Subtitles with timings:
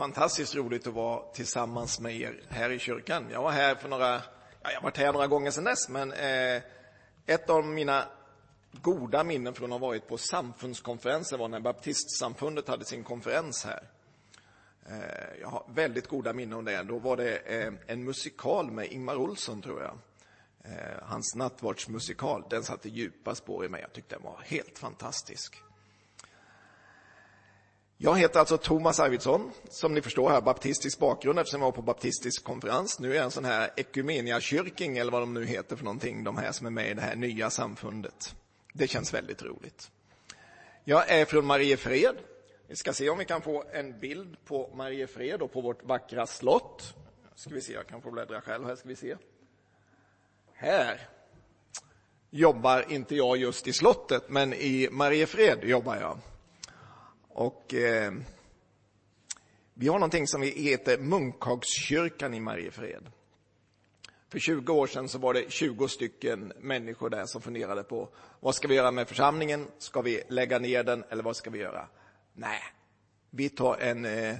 [0.00, 3.26] fantastiskt roligt att vara tillsammans med er här i kyrkan.
[3.32, 4.22] Jag var här för några,
[4.62, 6.62] jag har varit här några gånger sedan dess, men eh,
[7.26, 8.04] ett av mina
[8.72, 13.82] goda minnen från att ha varit på samfundskonferensen var när baptistsamfundet hade sin konferens här.
[14.86, 16.82] Eh, jag har väldigt goda minnen om det.
[16.82, 19.98] Då var det eh, en musikal med Ingmar Olsson, tror jag.
[20.64, 23.80] Eh, hans nattvardsmusikal, den satte djupa spår i mig.
[23.80, 25.62] Jag tyckte den var helt fantastisk.
[28.02, 31.82] Jag heter alltså Thomas Arvidsson, som ni förstår här, baptistisk bakgrund eftersom jag var på
[31.82, 32.98] baptistisk konferens.
[32.98, 36.36] Nu är jag en sån här ekumeniakyrking eller vad de nu heter för någonting, de
[36.36, 38.34] här som är med i det här nya samfundet.
[38.72, 39.90] Det känns väldigt roligt.
[40.84, 42.16] Jag är från Mariefred.
[42.66, 46.26] Vi ska se om vi kan få en bild på Mariefred och på vårt vackra
[46.26, 46.94] slott.
[47.34, 49.16] Ska vi se, jag kan få bläddra själv här, ska vi se.
[50.52, 51.08] Här
[52.30, 56.18] jobbar inte jag just i slottet, men i Mariefred jobbar jag.
[57.32, 58.12] Och eh,
[59.74, 63.10] vi har någonting som heter Munkhagskyrkan i Mariefred.
[64.28, 68.08] För 20 år sedan så var det 20 stycken människor där som funderade på
[68.40, 69.66] vad ska vi göra med församlingen?
[69.78, 71.88] Ska vi lägga ner den eller vad ska vi göra?
[72.32, 72.60] Nej,
[73.30, 74.36] vi tar en eh,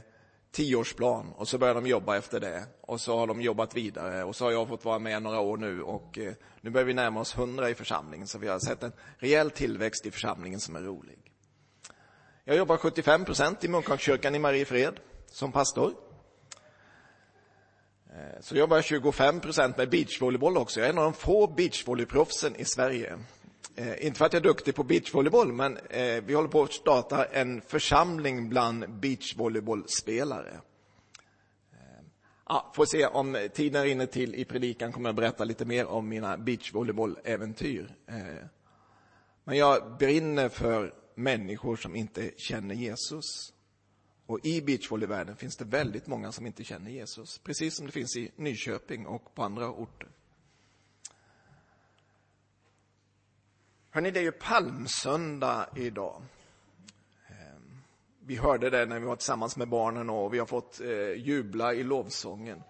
[0.50, 4.36] tioårsplan och så börjar de jobba efter det och så har de jobbat vidare och
[4.36, 7.20] så har jag fått vara med några år nu och eh, nu börjar vi närma
[7.20, 10.80] oss 100 i församlingen så vi har sett en rejäl tillväxt i församlingen som är
[10.80, 11.29] rolig.
[12.44, 15.94] Jag jobbar 75 procent i Munkagskyrkan i Mariefred som pastor.
[18.10, 20.80] Eh, så jobbar jag 25 procent med beachvolleyboll också.
[20.80, 23.18] Jag är en av de få beachvolleyproffsen i Sverige.
[23.76, 26.72] Eh, inte för att jag är duktig på beachvolleyboll, men eh, vi håller på att
[26.72, 30.60] starta en församling bland beachvolleybollspelare.
[31.72, 32.04] Eh,
[32.48, 36.08] ja, får se om tiden rinner till i predikan kommer jag berätta lite mer om
[36.08, 37.94] mina beachvolleyboll-äventyr.
[38.06, 38.44] Eh,
[39.44, 43.52] men jag brinner för människor som inte känner Jesus.
[44.26, 48.16] Och i beachvolleyvärlden finns det väldigt många som inte känner Jesus, precis som det finns
[48.16, 50.08] i Nyköping och på andra orter.
[53.90, 56.22] Hörrni, det är ju palmsöndag idag.
[57.28, 57.82] Ehm,
[58.20, 61.74] vi hörde det när vi var tillsammans med barnen och vi har fått eh, jubla
[61.74, 62.62] i lovsången.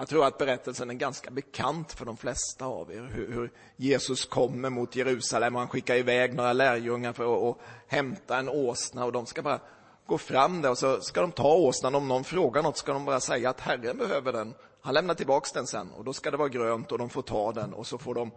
[0.00, 4.24] Jag tror att berättelsen är ganska bekant för de flesta av er, hur, hur Jesus
[4.24, 9.04] kommer mot Jerusalem och han skickar iväg några lärjungar för att, och hämta en åsna
[9.04, 9.60] och de ska bara
[10.06, 11.94] gå fram där och så ska de ta åsnan.
[11.94, 14.54] Om någon frågar något ska de bara säga att Herren behöver den.
[14.80, 17.52] Han lämnar tillbaks den sen och då ska det vara grönt och de får ta
[17.52, 18.30] den och så får de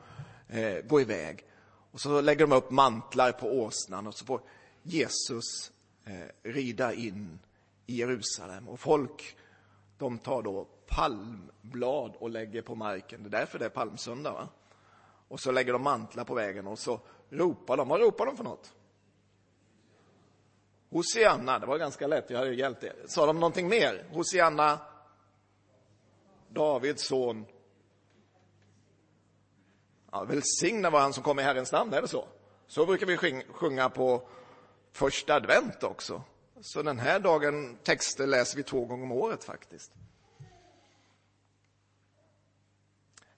[0.47, 1.45] eh, gå iväg.
[1.91, 4.41] Och så lägger de upp mantlar på åsnan och så får
[4.83, 5.71] Jesus
[6.05, 7.39] eh, rida in
[7.85, 9.37] i Jerusalem och folk
[9.97, 13.23] de tar då palmblad och lägger på marken.
[13.23, 14.31] Det är därför det är palmsöndag.
[14.31, 14.47] Va?
[15.27, 16.99] Och så lägger de mantlar på vägen och så
[17.29, 17.87] ropar de.
[17.87, 18.73] Vad ropar de för något?
[20.89, 22.95] Hosianna, det var ganska lätt, jag hade ju hjälpt er.
[23.05, 24.05] Sa de någonting mer?
[24.11, 24.79] Hosianna,
[26.49, 27.45] Davids son.
[30.11, 32.27] Ja, välsigna var han som kom i Herrens namn, är det så?
[32.67, 34.27] Så brukar vi sjunga på
[34.91, 36.21] första advent också.
[36.61, 39.91] Så den här dagen texter läser vi två gånger om året faktiskt.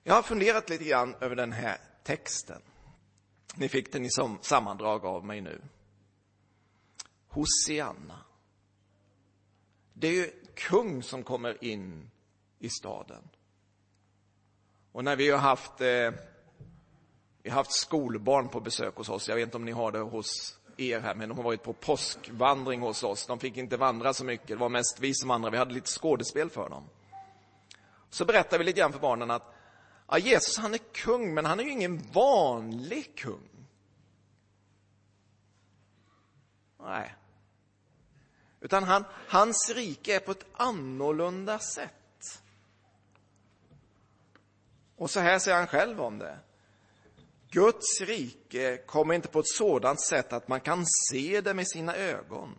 [0.08, 2.62] Jag har funderat lite grann över den här texten.
[3.56, 4.10] Ni fick den i
[4.42, 5.62] sammandrag av mig nu.
[7.28, 8.20] Hosianna.
[9.94, 12.12] Det är ju kung som kommer in
[12.60, 13.30] i staden.
[14.92, 16.12] Och när vi har haft, eh,
[17.44, 20.00] vi har haft skolbarn på besök hos oss, jag vet inte om ni har det
[20.00, 23.26] hos er här, men de har varit på påskvandring hos oss.
[23.26, 25.52] De fick inte vandra så mycket, det var mest vi som vandrade.
[25.52, 26.84] Vi hade lite skådespel för dem.
[28.10, 29.55] Så berättade vi lite grann för barnen att
[30.08, 33.50] ja, Jesus han är kung, men han är ju ingen vanlig kung.
[36.80, 37.16] Nej.
[38.60, 42.42] Utan han, hans rike är på ett annorlunda sätt.
[44.96, 46.40] Och så här säger han själv om det.
[47.50, 51.96] Guds rike kommer inte på ett sådant sätt att man kan se det med sina
[51.96, 52.56] ögon.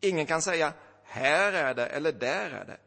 [0.00, 0.72] Ingen kan säga,
[1.02, 2.78] här är det eller där är det.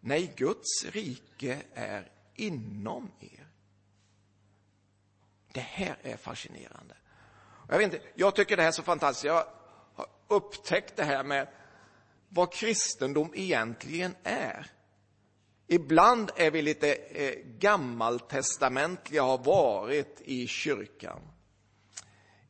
[0.00, 3.41] Nej, Guds rike är inom er.
[5.52, 6.94] Det här är fascinerande.
[7.68, 9.24] Jag, vet inte, jag tycker det här är så fantastiskt.
[9.24, 9.46] Jag
[9.94, 11.48] har upptäckt det här med
[12.28, 14.66] vad kristendom egentligen är.
[15.66, 21.20] Ibland är vi lite eh, gammaltestamentliga, har varit i kyrkan.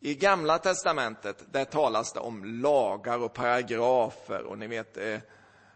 [0.00, 5.18] I Gamla testamentet där talas det om lagar och paragrafer och ni vet eh,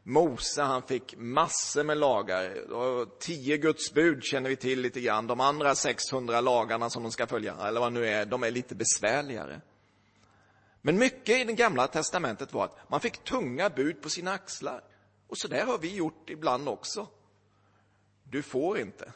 [0.08, 2.72] Mose han fick massor med lagar.
[2.72, 5.26] Och tio Guds bud känner vi till lite grann.
[5.26, 8.74] De andra 600 lagarna som de ska följa, eller vad nu är, de är lite
[8.74, 9.60] besvärligare.
[10.82, 14.84] Men mycket i det gamla testamentet var att man fick tunga bud på sina axlar.
[15.26, 17.06] Och så där har vi gjort ibland också.
[18.24, 19.12] Du får inte.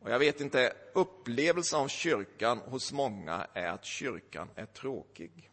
[0.00, 5.49] Och jag vet inte, upplevelsen av kyrkan hos många är att kyrkan är tråkig.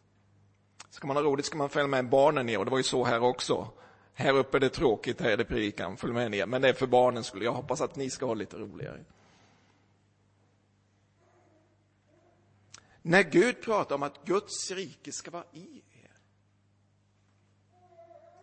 [0.90, 3.04] Ska man ha roligt ska man följa med barnen ner och det var ju så
[3.04, 3.68] här också.
[4.14, 6.46] Här uppe är det tråkigt, här är det predikan, följ med ner.
[6.46, 9.04] Men det är för barnen skulle jag hoppas att ni ska ha lite roligare.
[13.02, 16.10] När Gud pratar om att Guds rike ska vara i er,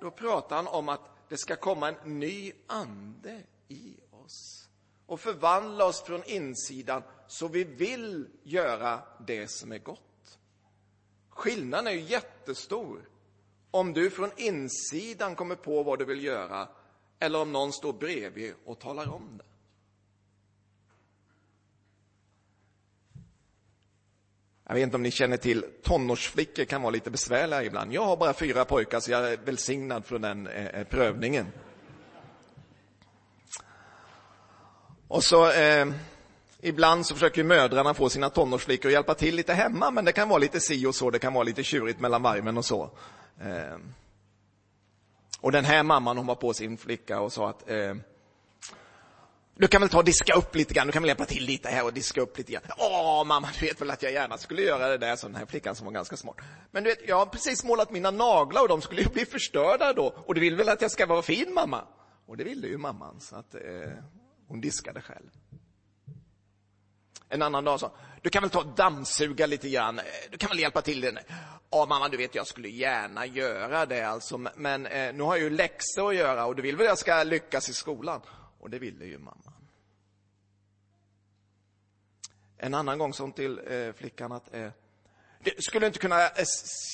[0.01, 4.69] då pratar han om att det ska komma en ny ande i oss
[5.05, 10.14] och förvandla oss från insidan så vi vill göra det som är gott.
[11.35, 13.09] Skillnaden är ju jättestor
[13.71, 16.67] om du från insidan kommer på vad du vill göra
[17.19, 19.43] eller om någon står bredvid och talar om det.
[24.67, 27.93] Jag vet inte om ni känner till, tonårsflickor kan vara lite besvärliga ibland.
[27.93, 31.45] Jag har bara fyra pojkar så jag är välsignad från den eh, eh prövningen.
[35.07, 35.87] Och så eh,
[36.65, 40.29] ibland så försöker mödrarna få sina tonårsflickor att hjälpa till lite hemma, men det kan
[40.29, 42.89] vara lite si och så, det kan vara lite tjurigt mellan varven och så.
[43.41, 43.77] Eh,
[45.41, 47.95] och den här mamman hon var på sin flicka och sa att eh,
[49.57, 51.69] du kan väl ta och diska upp lite grann, du kan väl hjälpa till lite
[51.69, 52.63] här och diska upp lite grann.
[52.77, 55.45] Åh mamma, du vet väl att jag gärna skulle göra det där, sa den här
[55.45, 56.35] flickan som var ganska smart.
[56.71, 59.93] Men du vet, jag har precis målat mina naglar och de skulle ju bli förstörda
[59.93, 60.13] då.
[60.25, 61.87] Och du vill väl att jag ska vara fin mamma?
[62.25, 63.61] Och det ville ju mamman, så att eh,
[64.47, 65.29] hon diskade själv.
[67.29, 67.91] En annan dag sa
[68.21, 70.01] du kan väl ta och dammsuga lite grann,
[70.31, 71.19] du kan väl hjälpa till.
[71.71, 75.43] Ja mamma, du vet jag skulle gärna göra det alltså, men eh, nu har jag
[75.43, 78.21] ju läxor att göra och du vill väl att jag ska lyckas i skolan?
[78.59, 79.53] Och det ville ju mamma.
[82.57, 84.69] En annan gång sa hon till eh, flickan att eh,
[85.43, 86.45] du skulle inte kunna eh,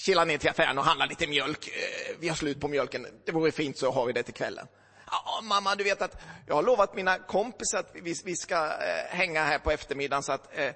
[0.05, 1.67] kila ner till affären och handla lite mjölk?
[1.67, 3.07] Eh, vi har slut på mjölken.
[3.25, 4.67] Det vore fint så har vi det till kvällen.
[5.11, 9.05] Ja, mamma, du vet att jag har lovat mina kompisar att vi, vi ska eh,
[9.09, 10.73] hänga här på eftermiddagen så att eh,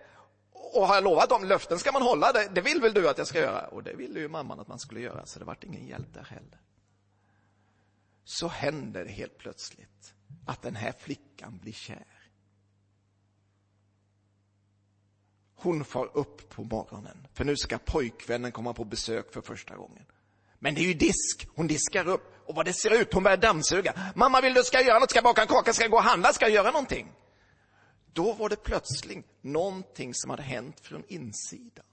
[0.76, 3.18] och har jag lovat dem löften ska man hålla, det, det vill väl du att
[3.18, 3.68] jag ska göra?
[3.68, 6.24] Och det ville ju mamman att man skulle göra, så det vart ingen hjälp där
[6.24, 6.60] heller.
[8.24, 10.14] Så händer det helt plötsligt
[10.46, 12.32] att den här flickan blir kär.
[15.56, 20.06] Hon far upp på morgonen, för nu ska pojkvännen komma på besök för första gången.
[20.60, 22.35] Men det är ju disk, hon diskar upp.
[22.46, 23.94] Och vad det ser ut, hon börjar dammsuga.
[24.16, 25.10] Mamma, vill du ska jag göra något?
[25.10, 25.74] Ska jag baka en kaka?
[25.74, 26.34] Ska jag gå och handla?
[26.34, 27.12] Ska jag göra någonting?
[28.14, 31.86] Då var det plötsligt någonting som hade hänt från insidan.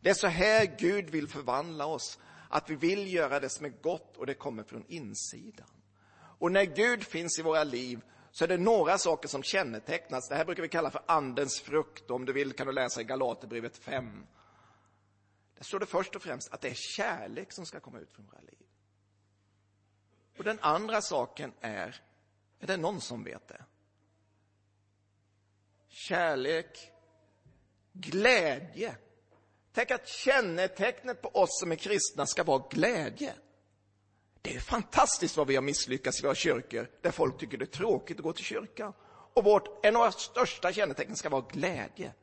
[0.00, 2.18] Det är så här Gud vill förvandla oss,
[2.48, 5.70] att vi vill göra det som är gott och det kommer från insidan.
[6.38, 8.00] Och när Gud finns i våra liv
[8.30, 10.28] så är det några saker som kännetecknas.
[10.28, 12.10] Det här brukar vi kalla för andens frukt.
[12.10, 14.26] Om du vill kan du läsa i Galaterbrevet 5.
[15.56, 18.26] Där står det först och främst att det är kärlek som ska komma ut från
[18.26, 18.66] våra liv.
[20.38, 22.02] Och den andra saken är,
[22.60, 23.64] är det någon som vet det?
[25.88, 26.92] Kärlek,
[27.92, 28.96] glädje.
[29.72, 33.34] Tänk att kännetecknet på oss som är kristna ska vara glädje.
[34.42, 37.66] Det är fantastiskt vad vi har misslyckats i våra kyrkor, där folk tycker det är
[37.66, 38.92] tråkigt att gå till kyrkan.
[39.34, 42.14] Och vårt, en av våra största kännetecken ska vara glädje.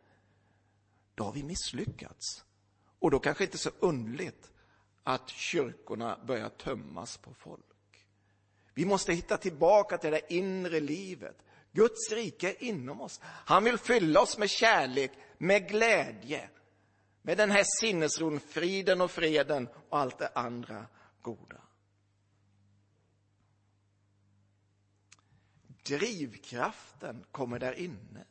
[1.16, 2.46] Då har vi misslyckats.
[3.00, 4.52] Och då kanske inte så undligt
[5.04, 7.66] att kyrkorna börjar tömmas på folk.
[8.76, 11.38] Vi måste hitta tillbaka till det inre livet.
[11.72, 13.20] Guds rike är inom oss.
[13.24, 16.50] Han vill fylla oss med kärlek, med glädje,
[17.22, 20.86] med den här sinnesron, friden och freden och allt det andra
[21.22, 21.62] goda.
[25.84, 28.26] Drivkraften kommer där inne.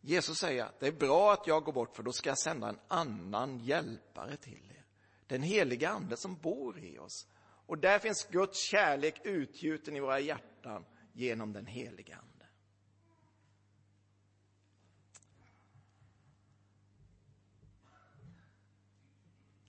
[0.00, 2.68] Jesus säger att det är bra att jag går bort för då ska jag sända
[2.68, 4.84] en annan hjälpare till er.
[5.26, 7.26] Den heliga ande som bor i oss.
[7.66, 12.46] Och där finns Guds kärlek utgjuten i våra hjärtan genom den heliga ande.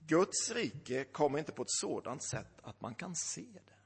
[0.06, 3.78] Guds rike kommer inte på ett sådant sätt att man kan se det.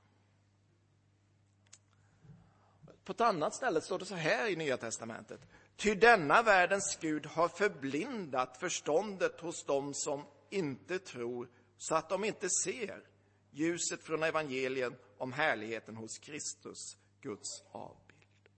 [3.05, 5.41] På ett annat ställe står det så här i Nya testamentet.
[5.77, 12.25] Ty denna världens Gud har förblindat förståndet hos dem som inte tror, så att de
[12.25, 13.12] inte ser
[13.53, 18.49] ljuset från evangelien om härligheten hos Kristus, Guds avbild.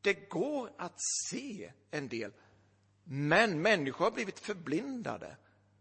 [0.00, 2.32] Det går att se en del,
[3.04, 5.36] men människor har blivit förblindade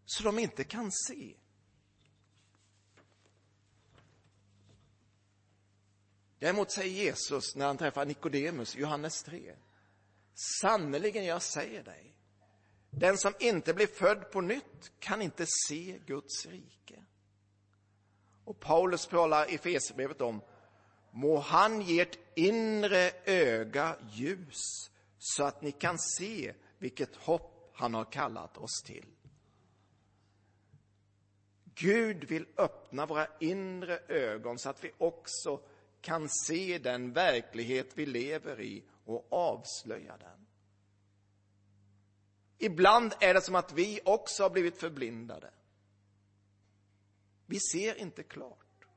[0.05, 1.35] så de inte kan se.
[6.39, 9.55] Däremot säger Jesus när han träffar Nikodemus, Johannes 3.
[10.61, 12.15] Sannerligen, jag säger dig,
[12.89, 17.03] den som inte blir född på nytt kan inte se Guds rike.
[18.47, 20.41] Och Paulus talar i Fesebrevet om
[21.11, 27.93] må han ge ert inre öga ljus så att ni kan se vilket hopp han
[27.93, 29.05] har kallat oss till.
[31.75, 35.59] Gud vill öppna våra inre ögon så att vi också
[36.01, 40.47] kan se den verklighet vi lever i och avslöja den.
[42.57, 45.51] Ibland är det som att vi också har blivit förblindade.
[47.47, 48.87] Vi ser inte klart.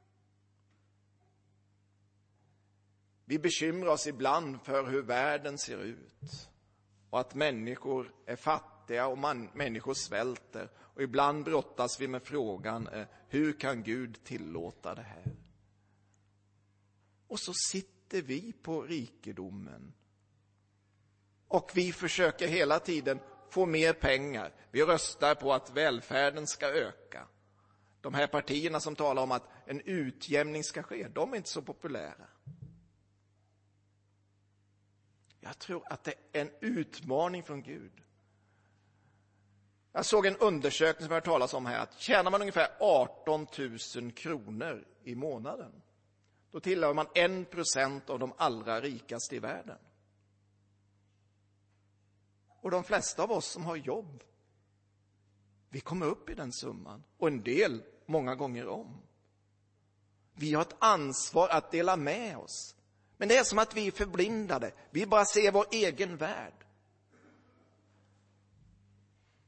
[3.25, 6.49] Vi bekymrar oss ibland för hur världen ser ut
[7.11, 10.71] och att människor är fattiga och man, människor svälter.
[10.77, 15.37] Och ibland brottas vi med frågan, eh, hur kan Gud tillåta det här?
[17.27, 19.93] Och så sitter vi på rikedomen.
[21.49, 24.53] Och vi försöker hela tiden få mer pengar.
[24.71, 27.27] Vi röstar på att välfärden ska öka.
[28.01, 31.63] De här partierna som talar om att en utjämning ska ske, de är inte så
[31.63, 32.27] populära.
[35.41, 37.93] Jag tror att det är en utmaning från Gud.
[39.93, 43.47] Jag såg en undersökning som jag har talas om här, att tjänar man ungefär 18
[43.97, 45.83] 000 kronor i månaden,
[46.51, 49.79] då tillhör man 1 procent av de allra rikaste i världen.
[52.63, 54.25] Och de flesta av oss som har jobb,
[55.69, 57.05] vi kommer upp i den summan.
[57.19, 59.03] Och en del många gånger om.
[60.35, 62.75] Vi har ett ansvar att dela med oss.
[63.17, 64.73] Men det är som att vi är förblindade.
[64.91, 66.53] Vi bara ser vår egen värld.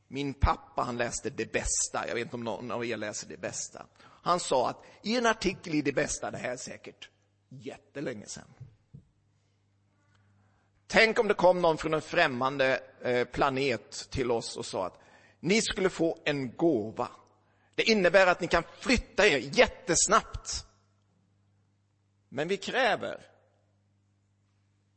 [0.09, 2.09] Min pappa han läste Det bästa.
[2.09, 3.87] Jag vet inte om någon av er läser Det bästa.
[4.03, 7.09] Han sa att i en artikel i Det bästa, det här är säkert
[7.49, 8.55] jättelänge sedan.
[10.87, 14.99] Tänk om det kom någon från en främmande eh, planet till oss och sa att
[15.41, 17.09] ni skulle få en gåva.
[17.75, 20.67] Det innebär att ni kan flytta er jättesnabbt.
[22.29, 23.27] Men vi kräver,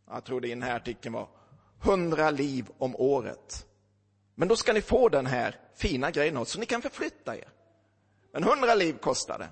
[0.08, 1.30] jag tror det i den här artikeln var,
[1.80, 3.68] hundra liv om året.
[4.36, 7.50] Men då ska ni få den här fina grejen så ni kan förflytta er.
[8.32, 9.50] Men hundra liv kostar det.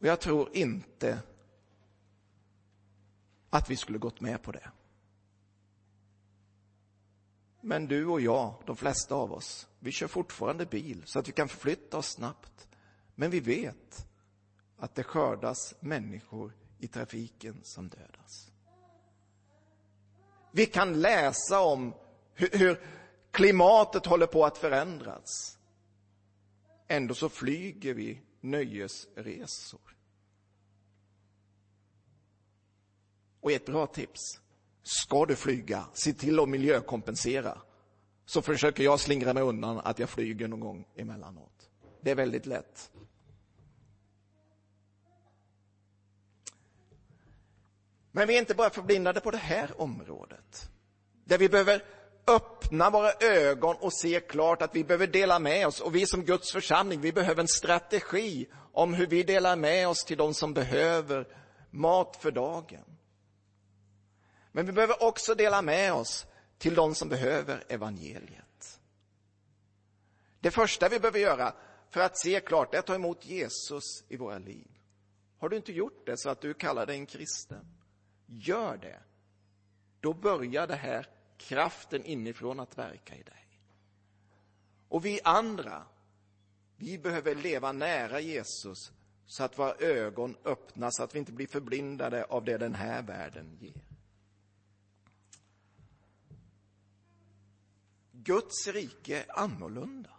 [0.00, 1.18] Och jag tror inte
[3.50, 4.70] att vi skulle gått med på det.
[7.60, 11.32] Men du och jag, de flesta av oss, vi kör fortfarande bil så att vi
[11.32, 12.68] kan förflytta oss snabbt.
[13.14, 14.06] Men vi vet
[14.76, 18.50] att det skördas människor i trafiken som dödas.
[20.52, 21.94] Vi kan läsa om
[22.34, 22.80] hur, hur
[23.30, 25.58] klimatet håller på att förändras.
[26.88, 29.96] Ändå så flyger vi nöjesresor.
[33.40, 34.40] Och ett bra tips.
[34.82, 37.58] Ska du flyga, se till att miljökompensera.
[38.26, 41.70] Så försöker jag slingra mig undan att jag flyger någon gång emellanåt.
[42.00, 42.90] Det är väldigt lätt.
[48.12, 50.70] Men vi är inte bara förblindade på det här området.
[51.24, 51.84] Där vi behöver
[52.26, 55.80] öppna våra ögon och se klart att vi behöver dela med oss.
[55.80, 60.04] Och vi som Guds församling, vi behöver en strategi om hur vi delar med oss
[60.04, 61.26] till de som behöver
[61.70, 62.84] mat för dagen.
[64.52, 66.26] Men vi behöver också dela med oss
[66.58, 68.80] till de som behöver evangeliet.
[70.40, 71.54] Det första vi behöver göra
[71.90, 74.68] för att se klart är att ta emot Jesus i våra liv.
[75.38, 77.66] Har du inte gjort det så att du kallar dig en kristen,
[78.26, 78.98] gör det.
[80.00, 83.48] Då börjar det här kraften inifrån att verka i dig.
[84.88, 85.82] Och vi andra,
[86.76, 88.92] vi behöver leva nära Jesus
[89.26, 93.02] så att våra ögon öppnas, så att vi inte blir förblindade av det den här
[93.02, 93.89] världen ger.
[98.24, 100.10] Guds rike är annorlunda.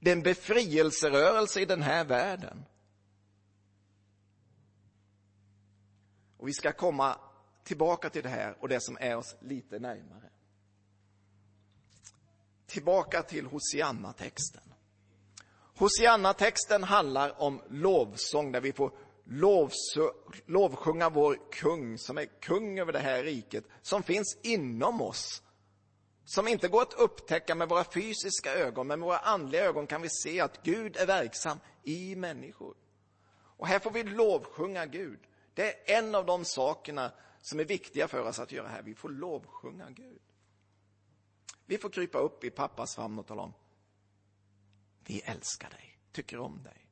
[0.00, 2.64] Det är en befrielserörelse i den här världen.
[6.36, 7.16] Och vi ska komma
[7.64, 10.30] tillbaka till det här och det som är oss lite närmare.
[12.66, 14.74] Tillbaka till Hosianna-texten.
[15.74, 18.92] Hosianna-texten handlar om lovsång där vi får
[20.46, 25.42] lovsjunga vår kung som är kung över det här riket, som finns inom oss
[26.28, 30.02] som inte går att upptäcka med våra fysiska ögon, men med våra andliga ögon kan
[30.02, 32.74] vi se att Gud är verksam i människor.
[33.34, 35.18] Och här får vi lovsjunga Gud.
[35.54, 38.82] Det är en av de sakerna som är viktiga för oss att göra här.
[38.82, 40.20] Vi får lovsjunga Gud.
[41.66, 43.54] Vi får krypa upp i pappas famn och tala om,
[45.06, 46.86] vi älskar dig, tycker om dig.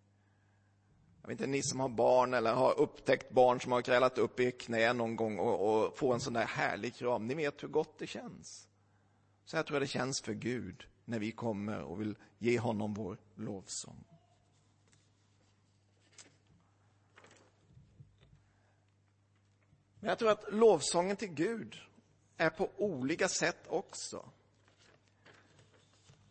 [1.22, 4.40] Jag vet inte, ni som har barn eller har upptäckt barn som har krälat upp
[4.40, 7.68] i knä någon gång och, och får en sån där härlig kram, ni vet hur
[7.68, 8.68] gott det känns.
[9.46, 12.94] Så här tror jag det känns för Gud när vi kommer och vill ge honom
[12.94, 14.04] vår lovsång.
[20.00, 21.76] Men jag tror att lovsången till Gud
[22.36, 24.30] är på olika sätt också.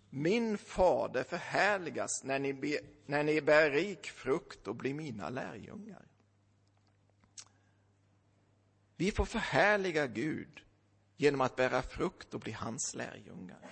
[0.09, 6.05] Min fader förhärligas när ni, be, när ni bär rik frukt och blir mina lärjungar.
[8.95, 10.64] Vi får förhärliga Gud
[11.17, 13.71] genom att bära frukt och bli hans lärjungar.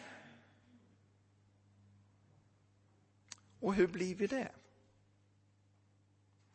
[3.59, 4.51] Och hur blir vi det?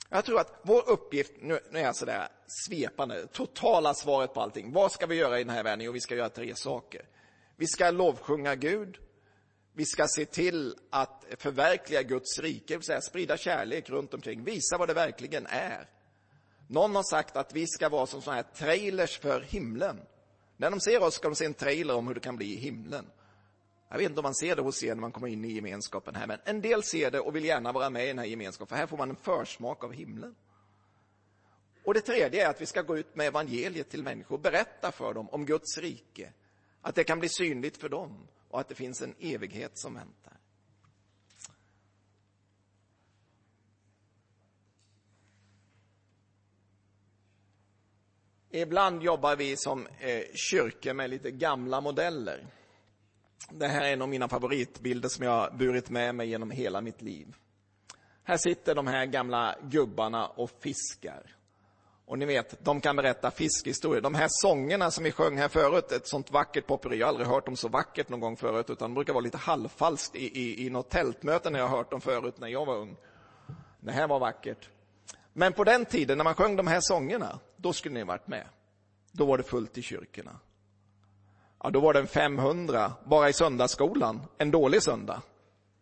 [0.09, 4.73] Jag tror att vår uppgift, nu, är jag sådär svepande, totala svaret på allting.
[4.73, 5.85] Vad ska vi göra i den här världen?
[5.85, 7.09] Jo, vi ska göra tre saker.
[7.57, 8.99] Vi ska lovsjunga Gud.
[9.73, 14.45] Vi ska se till att förverkliga Guds rike, det vill säga sprida kärlek runt omkring,
[14.45, 15.89] visa vad det verkligen är.
[16.69, 20.01] Någon har sagt att vi ska vara som sådana här trailers för himlen.
[20.59, 22.57] När de ser oss ska de se en trailer om hur det kan bli i
[22.57, 23.07] himlen.
[23.89, 26.15] Jag vet inte om man ser det hos er när man kommer in i gemenskapen
[26.15, 28.69] här, men en del ser det och vill gärna vara med i den här gemenskapen,
[28.69, 30.35] för här får man en försmak av himlen.
[31.85, 34.93] Och det tredje är att vi ska gå ut med evangeliet till människor och berätta
[34.93, 36.33] för dem om Guds rike,
[36.83, 40.38] att det kan bli synligt för dem och att det finns en evighet som väntar.
[48.51, 52.47] Ibland jobbar vi som eh, kyrkor med lite gamla modeller.
[53.51, 57.03] Det här är en av mina favoritbilder som jag burit med mig genom hela mitt
[57.03, 57.37] liv.
[58.25, 61.35] Här sitter de här gamla gubbarna och fiskar.
[62.07, 64.01] Och ni vet, de kan berätta fiskhistorier.
[64.01, 67.29] De här sångerna som vi sjöng här förut, ett sånt vackert popperi, jag har aldrig
[67.29, 70.67] hört dem så vackert någon gång förut, utan det brukar vara lite halvfalskt i, i,
[70.67, 72.97] i något tältmöte när jag har hört dem förut när jag var ung.
[73.81, 74.69] Det här var vackert.
[75.33, 78.49] Men på den tiden när man sjöng de här sångerna, då skulle ni varit med.
[79.13, 80.41] Då var det fullt i kyrkorna.
[81.63, 85.23] Ja, då var det en 500 bara i söndagsskolan, en dålig söndag.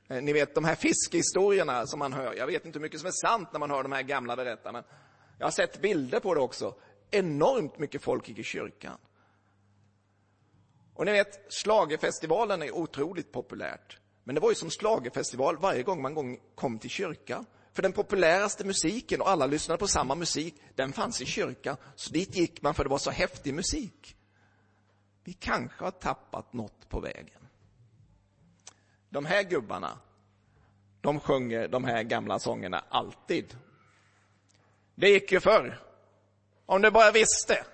[0.08, 3.06] Eh, ni vet de här fiskhistorierna som man hör, jag vet inte hur mycket som
[3.06, 4.84] är sant när man hör de här gamla berättarna, men
[5.38, 6.74] jag har sett bilder på det också.
[7.10, 8.98] Enormt mycket folk gick i kyrkan.
[10.94, 13.98] Och ni vet, slagerfestivalen är otroligt populärt.
[14.24, 17.46] Men det var ju som slagerfestival varje gång man kom till kyrkan.
[17.76, 21.76] För den populäraste musiken, och alla lyssnade på samma musik, den fanns i kyrkan.
[21.94, 24.16] Så dit gick man för det var så häftig musik.
[25.24, 27.48] Vi kanske har tappat något på vägen.
[29.08, 29.98] De här gubbarna,
[31.00, 33.56] de sjunger de här gamla sångerna alltid.
[34.94, 35.80] Det gick ju förr.
[36.66, 37.64] Om du bara visste.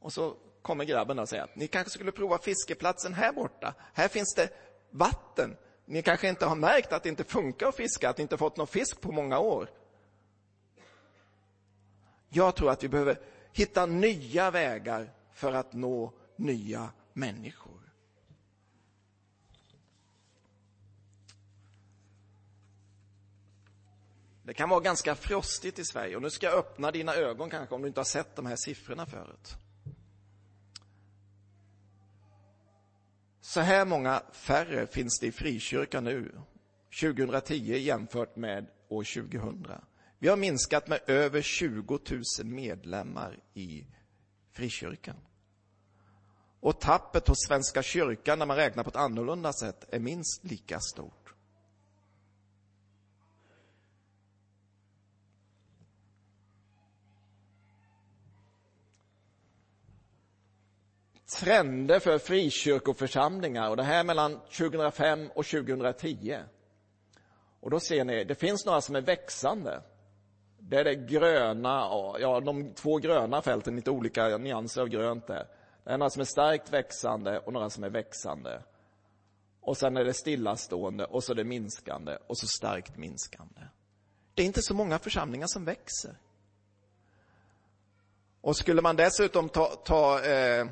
[0.00, 3.74] Och så kommer grabben och säger att ni kanske skulle prova fiskeplatsen här borta.
[3.94, 4.48] Här finns det
[4.90, 5.56] vatten.
[5.88, 8.56] Ni kanske inte har märkt att det inte funkar att fiska, att ni inte fått
[8.56, 9.70] någon fisk på många år.
[12.28, 13.20] Jag tror att vi behöver
[13.52, 17.80] hitta nya vägar för att nå nya människor.
[24.42, 27.74] Det kan vara ganska frostigt i Sverige och nu ska jag öppna dina ögon kanske
[27.74, 29.56] om du inte har sett de här siffrorna förut.
[33.46, 36.32] Så här många färre finns det i frikyrkan nu,
[37.00, 39.66] 2010 jämfört med år 2000.
[40.18, 43.86] Vi har minskat med över 20 000 medlemmar i
[44.52, 45.16] frikyrkan.
[46.60, 50.80] Och tappet hos Svenska kyrkan, när man räknar på ett annorlunda sätt, är minst lika
[50.80, 51.25] stort.
[61.26, 66.38] Trender för frikyrkoförsamlingar och det här mellan 2005 och 2010.
[67.60, 69.82] Och då ser ni, det finns några som är växande.
[70.58, 71.88] Det är det gröna,
[72.20, 75.46] ja de två gröna fälten, lite olika nyanser av grönt där.
[75.84, 78.62] Det är några som är starkt växande och några som är växande.
[79.60, 83.60] Och sen är det stillastående och så är det minskande och så starkt minskande.
[84.34, 86.18] Det är inte så många församlingar som växer.
[88.40, 90.66] Och skulle man dessutom ta, ta eh,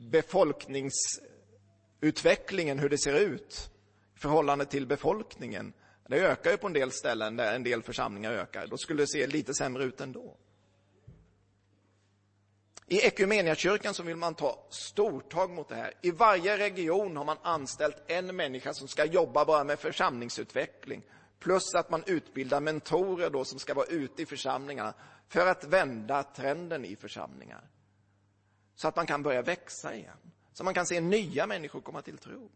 [0.00, 3.70] befolkningsutvecklingen, hur det ser ut
[4.16, 5.72] i förhållande till befolkningen.
[6.08, 8.66] Det ökar ju på en del ställen där en del församlingar ökar.
[8.66, 10.36] Då skulle det se lite sämre ut ändå.
[12.86, 15.94] I Ekumeniakyrkan så vill man ta stortag mot det här.
[16.02, 21.02] I varje region har man anställt en människa som ska jobba bara med församlingsutveckling.
[21.38, 24.94] Plus att man utbildar mentorer då som ska vara ute i församlingarna
[25.28, 27.70] för att vända trenden i församlingar
[28.80, 30.32] så att man kan börja växa igen.
[30.52, 32.50] Så man kan se nya människor komma till tro.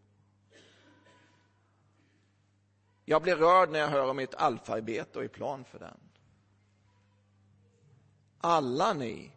[3.04, 6.00] Jag blir rörd när jag hör om ert alfarbete och är plan för den.
[8.38, 9.32] Alla ni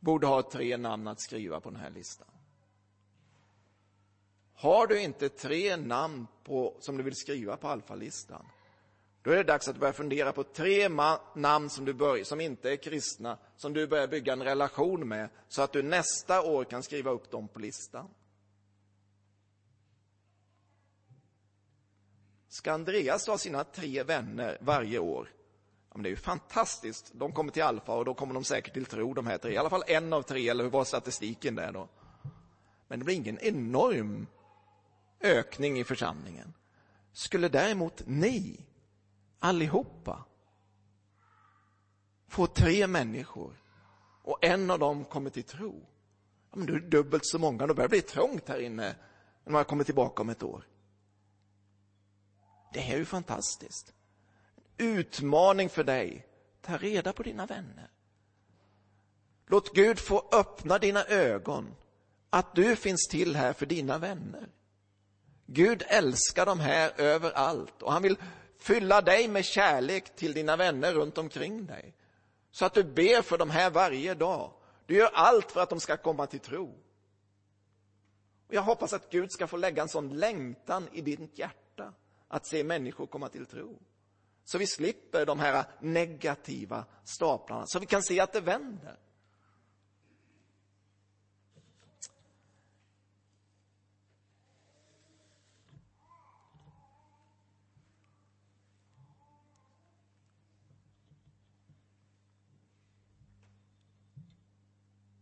[0.00, 2.28] borde ha tre namn att skriva på den här listan.
[4.54, 8.46] Har du inte tre namn på, som du vill skriva på alfalistan,
[9.22, 10.88] då är det dags att börja fundera på tre
[11.34, 15.28] namn som du börjar, som inte är kristna, som du börjar bygga en relation med,
[15.48, 18.08] så att du nästa år kan skriva upp dem på listan.
[22.48, 25.28] Ska Andreas ha sina tre vänner varje år?
[25.88, 27.10] Ja, men det är ju fantastiskt.
[27.14, 29.52] De kommer till Alfa och då kommer de säkert till tro, de här tre.
[29.52, 31.88] I alla fall en av tre, eller hur var statistiken där då?
[32.88, 34.26] Men det blir ingen enorm
[35.20, 36.54] ökning i församlingen.
[37.12, 38.60] Skulle däremot ni,
[39.42, 40.24] allihopa,
[42.28, 43.62] få tre människor
[44.22, 45.86] och en av dem kommer till tro,
[46.50, 47.66] ja, men då är det dubbelt så många.
[47.66, 48.96] Då börjar det bli trångt här inne
[49.44, 50.66] när man kommer tillbaka om ett år.
[52.72, 53.92] Det här är ju fantastiskt.
[54.76, 56.26] Utmaning för dig.
[56.60, 57.90] Ta reda på dina vänner.
[59.46, 61.74] Låt Gud få öppna dina ögon.
[62.30, 64.48] Att du finns till här för dina vänner.
[65.46, 68.16] Gud älskar dem här överallt och han vill
[68.62, 71.94] fylla dig med kärlek till dina vänner runt omkring dig.
[72.50, 74.52] Så att du ber för dem här varje dag.
[74.86, 76.66] Du gör allt för att de ska komma till tro.
[78.48, 81.92] Och jag hoppas att Gud ska få lägga en sån längtan i ditt hjärta
[82.28, 83.78] att se människor komma till tro.
[84.44, 88.98] Så vi slipper de här negativa staplarna, så vi kan se att det vänder.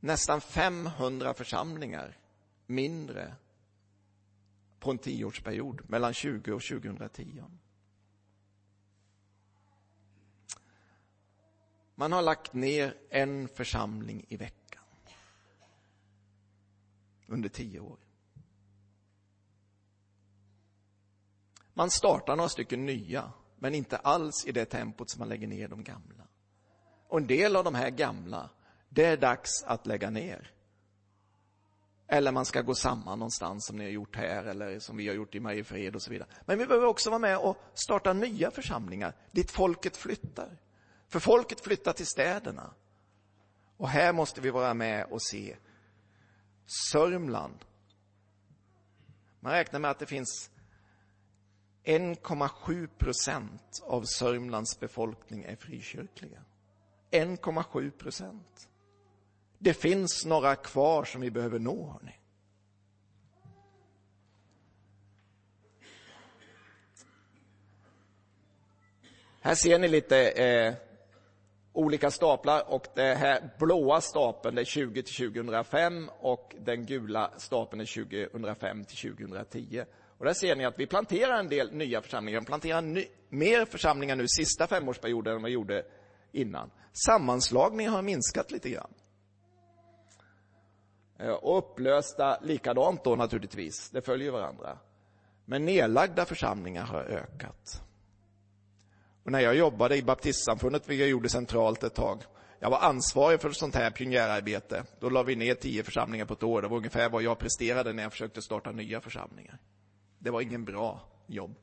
[0.01, 2.19] Nästan 500 församlingar
[2.67, 3.35] mindre
[4.79, 7.45] på en tioårsperiod, mellan 20 och 2010.
[11.95, 14.85] Man har lagt ner en församling i veckan
[17.27, 17.99] under tio år.
[21.75, 25.69] Man startar några stycken nya, men inte alls i det tempot som man lägger ner
[25.69, 26.27] de gamla.
[27.09, 28.51] Och en del av de här gamla,
[28.91, 30.53] det är dags att lägga ner.
[32.09, 35.15] Eller man ska gå samman någonstans som ni har gjort här eller som vi har
[35.15, 36.29] gjort i Mariefred och så vidare.
[36.45, 40.59] Men vi behöver också vara med och starta nya församlingar dit folket flyttar.
[41.09, 42.75] För folket flyttar till städerna.
[43.77, 45.57] Och här måste vi vara med och se
[46.93, 47.65] Sörmland.
[49.41, 50.51] Man räknar med att det finns
[51.85, 56.43] 1,7 procent av Sörmlands befolkning är frikyrkliga.
[57.11, 58.70] 1,7 procent.
[59.63, 62.17] Det finns några kvar som vi behöver nå, Hörrni.
[69.41, 70.75] Här ser ni lite eh,
[71.73, 77.81] olika staplar och den här blåa stapeln är 20 till 2005 och den gula stapeln
[77.81, 79.85] är 2005 till 2010.
[80.19, 82.41] Och där ser ni att vi planterar en del nya församlingar.
[82.41, 85.85] Vi planterar ny, mer församlingar nu sista femårsperioden än vad vi gjorde
[86.33, 86.71] innan.
[87.07, 88.95] Sammanslagningen har minskat lite grann.
[91.23, 94.79] Eh, och upplösta likadant då naturligtvis, det följer varandra.
[95.45, 97.83] Men nedlagda församlingar har ökat.
[99.25, 102.23] Och när jag jobbade i baptistsamfundet, vilket jag gjorde centralt ett tag,
[102.59, 104.85] jag var ansvarig för sånt här pionjärarbete.
[105.01, 106.63] Då la vi ner tio församlingar på ett år.
[106.63, 109.59] Det var ungefär vad jag presterade när jag försökte starta nya församlingar.
[110.19, 111.55] Det var ingen bra jobb.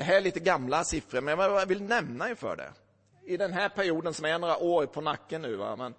[0.00, 2.72] Det här är lite gamla siffror, men jag vill nämna er för det.
[3.24, 5.76] I den här perioden som är några år på nacken nu, va?
[5.76, 5.94] Men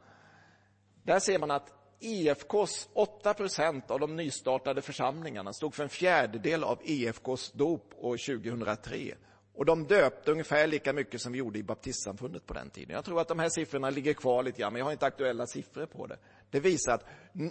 [1.04, 6.64] där ser man att IFKs 8 procent av de nystartade församlingarna stod för en fjärdedel
[6.64, 9.16] av IFKs dop år 2003.
[9.54, 12.96] Och de döpte ungefär lika mycket som vi gjorde i baptistsamfundet på den tiden.
[12.96, 15.48] Jag tror att de här siffrorna ligger kvar lite grann, men jag har inte aktuella
[15.48, 16.18] siffror på det.
[16.50, 17.06] Det visar att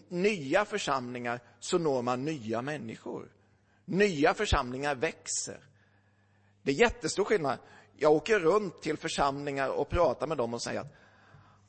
[0.08, 3.32] nya församlingar så når man nya människor.
[3.84, 5.69] Nya församlingar växer.
[6.62, 7.58] Det är jättestor skillnad.
[7.96, 10.92] Jag åker runt till församlingar och pratar med dem och säger att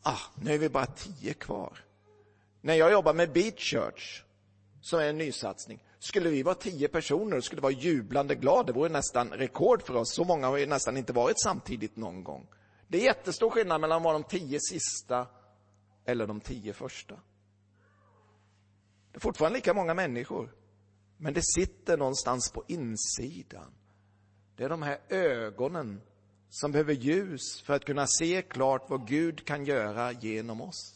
[0.02, 1.80] ah, nu är vi bara tio kvar.
[2.62, 4.24] När jag jobbar med Beat Church,
[4.82, 8.74] som är en nysatsning, skulle vi vara tio personer och skulle vara jublande glada, det
[8.74, 10.14] vore nästan rekord för oss.
[10.14, 12.48] Så många har ju nästan inte varit samtidigt någon gång.
[12.88, 15.28] Det är jättestor skillnad mellan att vara de tio sista
[16.06, 17.16] eller de tio första.
[19.12, 20.56] Det är fortfarande lika många människor,
[21.18, 23.74] men det sitter någonstans på insidan.
[24.62, 26.02] Det är de här ögonen
[26.50, 30.96] som behöver ljus för att kunna se klart vad Gud kan göra genom oss.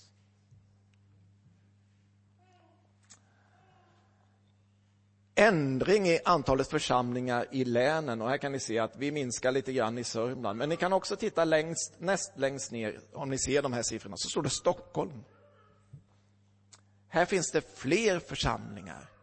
[5.35, 8.21] ändring i antalet församlingar i länen.
[8.21, 10.59] Och här kan ni se att vi minskar lite grann i Sörmland.
[10.59, 14.17] Men ni kan också titta längst, näst längst ner, om ni ser de här siffrorna,
[14.17, 15.23] så står det Stockholm.
[17.07, 19.14] Här finns det fler församlingar.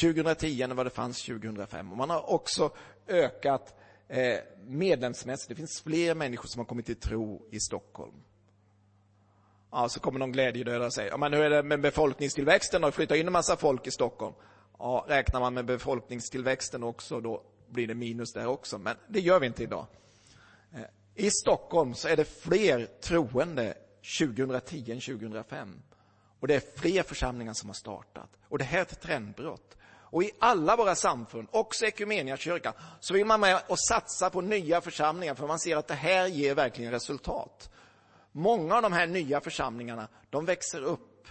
[0.00, 1.90] 2010 än vad det fanns 2005.
[1.92, 2.70] Och man har också
[3.08, 3.74] ökat
[4.08, 5.48] eh, medlemsmässigt.
[5.48, 8.14] Det finns fler människor som har kommit till tro i Stockholm.
[9.72, 12.82] Ja, så kommer någon glädjedödare och säger, ja, men hur är det med befolkningstillväxten?
[12.82, 14.34] Har flyttat in en massa folk i Stockholm?
[14.78, 18.78] Ja, räknar man med befolkningstillväxten också, då blir det minus där också.
[18.78, 19.86] Men det gör vi inte idag.
[20.74, 20.80] Eh,
[21.14, 23.74] I Stockholm så är det fler troende
[24.18, 25.82] 2010 än 2005.
[26.40, 28.30] Och det är fler församlingar som har startat.
[28.48, 29.76] Och det här är ett trendbrott.
[30.10, 31.86] Och i alla våra samfund, också
[32.36, 35.94] kyrkan, så vill man med och satsa på nya församlingar för man ser att det
[35.94, 37.70] här ger verkligen resultat.
[38.32, 41.28] Många av de här nya församlingarna, de växer upp.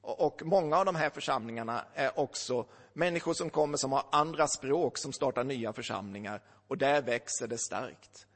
[0.00, 4.98] Och många av de här församlingarna är också människor som kommer som har andra språk,
[4.98, 6.42] som startar nya församlingar.
[6.68, 8.26] Och där växer det starkt.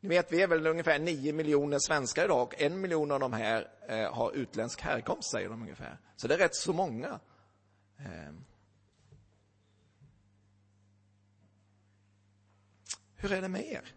[0.00, 3.32] Ni vet, vi är väl ungefär 9 miljoner svenskar idag och en miljon av de
[3.32, 5.98] här eh, har utländsk härkomst, säger de ungefär.
[6.16, 7.20] Så det är rätt så många.
[7.98, 8.32] Eh.
[13.16, 13.92] Hur är det med er?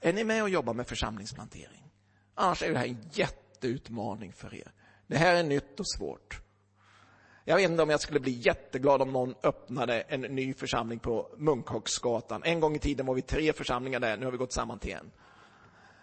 [0.00, 1.92] Är ni med och jobbar med församlingsplantering?
[2.34, 4.72] Annars är det här en jätteutmaning för er.
[5.06, 6.40] Det här är nytt och svårt.
[7.44, 11.34] Jag vet inte om jag skulle bli jätteglad om någon öppnade en ny församling på
[11.36, 12.42] Munkhagsgatan.
[12.44, 14.92] En gång i tiden var vi tre församlingar där, nu har vi gått samman till
[14.92, 15.10] en.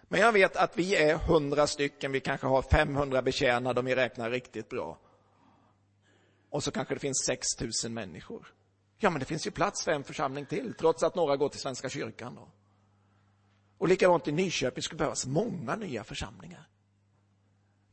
[0.08, 3.96] Men jag vet att vi är hundra stycken, vi kanske har 500 betjänade om vi
[3.96, 4.98] räknar riktigt bra.
[6.50, 7.48] Och så kanske det finns 6
[7.84, 8.54] 000 människor.
[8.97, 11.60] Ja, men det finns ju plats för en församling till, trots att några går till
[11.60, 12.36] Svenska kyrkan.
[12.36, 12.47] Då.
[13.77, 16.67] Och likadant i Nyköping skulle behövas många nya församlingar.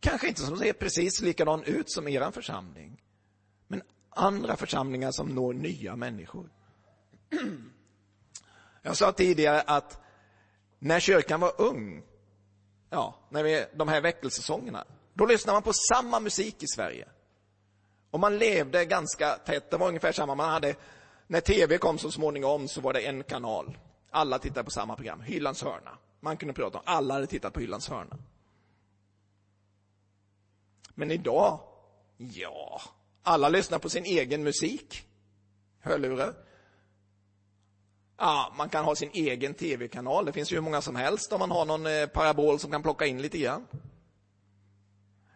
[0.00, 3.02] Kanske inte som ser precis likadan ut som er församling,
[3.66, 6.50] men andra församlingar som når nya människor.
[8.82, 10.00] Jag sa tidigare att
[10.78, 12.02] när kyrkan var ung,
[12.90, 14.84] ja, när vi, de här väckelsesäsongerna,
[15.14, 17.08] då lyssnade man på samma musik i Sverige.
[18.10, 20.74] Och man levde ganska tätt, det var ungefär samma, man hade,
[21.26, 23.78] när tv kom så småningom så var det en kanal.
[24.10, 25.98] Alla tittade på samma program, Hyllans hörna.
[26.20, 28.16] Man kunde prata om, alla hade tittat på Hyllans hörna.
[30.94, 31.60] Men idag,
[32.16, 32.80] ja,
[33.22, 35.06] alla lyssnar på sin egen musik.
[35.80, 36.34] Hörlurar.
[38.16, 40.24] Ja, man kan ha sin egen tv-kanal.
[40.24, 42.82] Det finns ju hur många som helst om man har någon eh, parabol som kan
[42.82, 43.66] plocka in lite grann.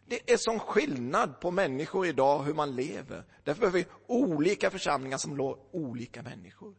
[0.07, 3.25] Det är sån skillnad på människor idag, hur man lever.
[3.45, 6.75] Därför behöver vi olika församlingar som når olika människor.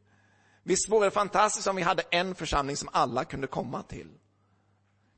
[0.64, 4.10] Visst vore det fantastiskt om vi hade en församling som alla kunde komma till.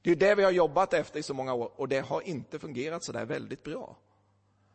[0.01, 2.59] Det är det vi har jobbat efter i så många år och det har inte
[2.59, 3.97] fungerat så där väldigt bra.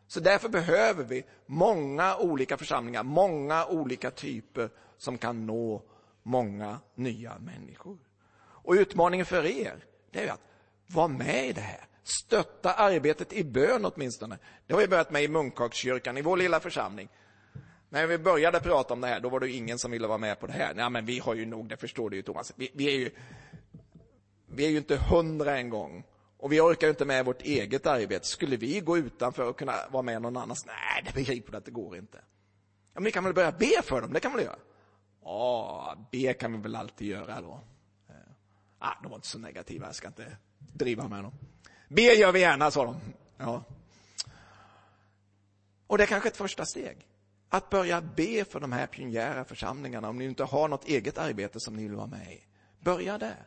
[0.06, 5.82] Så därför behöver vi många olika församlingar, många olika typer som kan nå
[6.22, 7.98] många nya människor.
[8.38, 10.40] Och utmaningen för er, det är att
[10.86, 11.86] vara med i det här.
[12.02, 14.38] Stötta arbetet i bön åtminstone.
[14.66, 17.08] Det har vi börjat med i munkakskyrkan, i vår lilla församling.
[17.88, 20.40] När vi började prata om det här, då var det ingen som ville vara med
[20.40, 20.74] på det här.
[20.74, 22.52] Nej, men vi har ju nog, det förstår du ju Thomas.
[22.56, 23.10] Vi, vi är ju,
[24.46, 26.04] vi är ju inte hundra en gång.
[26.38, 28.26] Och vi orkar inte med vårt eget arbete.
[28.26, 30.66] Skulle vi gå utanför och kunna vara med någon annans?
[30.66, 32.18] Nej, det begriper du att det går inte.
[32.18, 34.58] Ja, men vi kan väl börja be för dem, det kan vi väl göra?
[35.24, 37.60] Ja, be kan vi väl alltid göra då.
[38.78, 41.32] Ah, de var inte så negativa, jag ska inte driva med dem.
[41.92, 43.00] Be gör vi gärna, sa de.
[43.36, 43.64] Ja.
[45.86, 46.96] Och det är kanske ett första steg.
[47.48, 51.60] Att börja be för de här pionjära församlingarna, om ni inte har något eget arbete
[51.60, 52.44] som ni vill vara med i.
[52.80, 53.46] Börja där.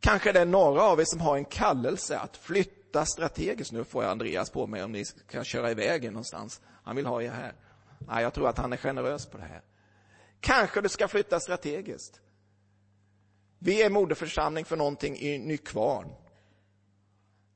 [0.00, 3.72] Kanske det är några av er som har en kallelse att flytta strategiskt.
[3.72, 6.60] Nu får jag Andreas på mig om ni ska köra iväg någonstans.
[6.82, 7.52] Han vill ha er här.
[7.98, 9.62] Nej, jag tror att han är generös på det här.
[10.40, 12.20] Kanske du ska flytta strategiskt.
[13.58, 16.23] Vi är moderförsamling för någonting i Nykvarn.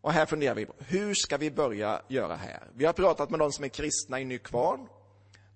[0.00, 2.62] Och här funderar vi på, hur ska vi börja göra här?
[2.74, 4.88] Vi har pratat med de som är kristna i Nykvarn.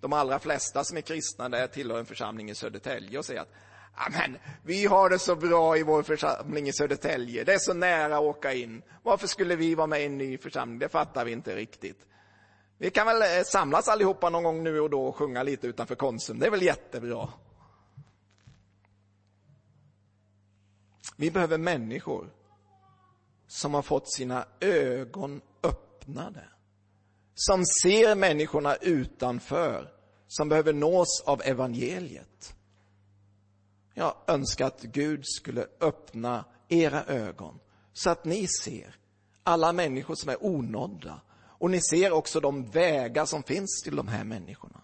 [0.00, 3.52] De allra flesta som är kristna där tillhör en församling i Södertälje och säger att
[3.94, 7.44] Amen, vi har det så bra i vår församling i Södertälje.
[7.44, 8.82] Det är så nära att åka in.
[9.02, 10.78] Varför skulle vi vara med i en ny församling?
[10.78, 12.06] Det fattar vi inte riktigt.
[12.78, 15.94] Vi kan väl eh, samlas allihopa någon gång nu och då och sjunga lite utanför
[15.94, 16.38] Konsum.
[16.38, 17.28] Det är väl jättebra.
[21.16, 22.30] Vi behöver människor
[23.52, 26.44] som har fått sina ögon öppnade.
[27.34, 29.92] Som ser människorna utanför,
[30.28, 32.54] som behöver nås av evangeliet.
[33.94, 37.58] Jag önskar att Gud skulle öppna era ögon
[37.92, 38.96] så att ni ser
[39.42, 41.20] alla människor som är onådda
[41.58, 44.81] Och ni ser också de vägar som finns till de här människorna.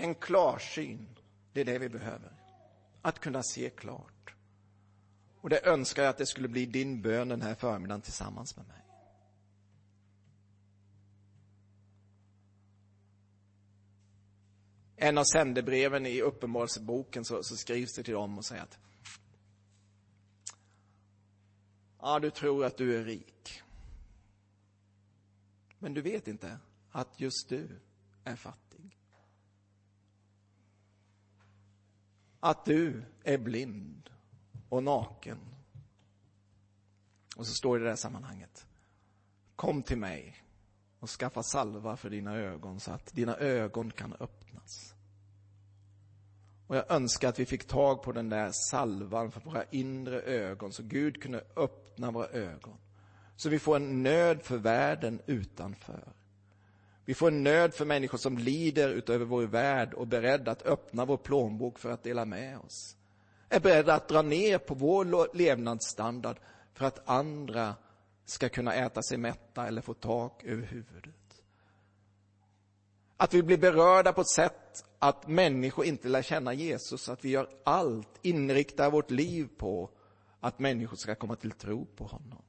[0.00, 1.06] En klarsyn,
[1.52, 2.32] det är det vi behöver.
[3.02, 4.34] Att kunna se klart.
[5.40, 8.66] Och det önskar jag att det skulle bli din bön den här förmiddagen tillsammans med
[8.66, 8.76] mig.
[14.96, 18.78] En av sändebreven i Uppenbarelseboken så, så skrivs det till dem och säger att
[22.00, 23.62] Ja, du tror att du är rik.
[25.78, 26.58] Men du vet inte
[26.90, 27.80] att just du
[28.24, 28.69] är fattig.
[32.40, 34.10] Att du är blind
[34.68, 35.38] och naken.
[37.36, 38.66] Och så står det i det här sammanhanget.
[39.56, 40.44] Kom till mig
[41.00, 44.94] och skaffa salva för dina ögon så att dina ögon kan öppnas.
[46.66, 50.72] Och jag önskar att vi fick tag på den där salvan för våra inre ögon
[50.72, 52.76] så Gud kunde öppna våra ögon.
[53.36, 56.12] Så vi får en nöd för världen utanför.
[57.10, 60.66] Vi får en nöd för människor som lider utöver vår värld och är beredda att
[60.66, 62.96] öppna vår plånbok för att dela med oss.
[63.48, 66.36] Är beredda att dra ner på vår levnadsstandard
[66.74, 67.74] för att andra
[68.24, 71.42] ska kunna äta sig mätta eller få tak över huvudet.
[73.16, 77.28] Att vi blir berörda på ett sätt att människor inte lär känna Jesus, att vi
[77.28, 79.90] gör allt, inriktar vårt liv på
[80.40, 82.42] att människor ska komma till tro på honom.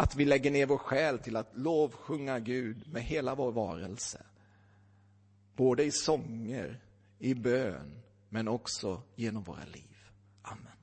[0.00, 4.22] Att vi lägger ner vår själ till att lovsjunga Gud med hela vår varelse.
[5.56, 6.80] Både i sånger,
[7.18, 9.96] i bön, men också genom våra liv.
[10.42, 10.77] Amen.